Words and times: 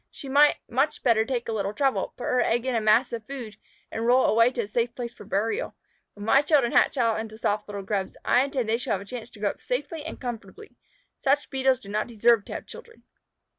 She 0.09 0.27
might 0.27 0.55
much 0.67 1.03
better 1.03 1.23
take 1.25 1.47
a 1.47 1.51
little 1.51 1.75
trouble, 1.75 2.15
put 2.17 2.23
her 2.23 2.41
egg 2.41 2.65
in 2.65 2.73
a 2.73 2.81
mass 2.81 3.13
of 3.13 3.23
food, 3.27 3.57
and 3.91 4.03
roll 4.03 4.25
it 4.27 4.31
away 4.31 4.51
to 4.53 4.61
a 4.63 4.67
safe 4.67 4.95
place 4.95 5.13
for 5.13 5.25
burial. 5.25 5.75
When 6.15 6.25
my 6.25 6.41
children 6.41 6.71
hatch 6.71 6.97
out 6.97 7.19
into 7.19 7.37
soft 7.37 7.67
little 7.67 7.83
Grubs, 7.83 8.17
I 8.25 8.43
intend 8.43 8.67
they 8.67 8.79
shall 8.79 8.93
have 8.93 9.01
a 9.01 9.05
chance 9.05 9.29
to 9.29 9.39
grow 9.39 9.51
up 9.51 9.61
safely 9.61 10.03
and 10.03 10.19
comfortably. 10.19 10.75
Such 11.19 11.51
Beetles 11.51 11.79
do 11.79 11.89
not 11.89 12.07
deserve 12.07 12.45
to 12.45 12.53
have 12.53 12.65
children." 12.65 13.03